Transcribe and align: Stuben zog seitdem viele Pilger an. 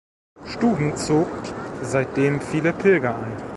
Stuben 0.45 0.97
zog 0.97 1.27
seitdem 1.83 2.41
viele 2.41 2.73
Pilger 2.73 3.13
an. 3.13 3.37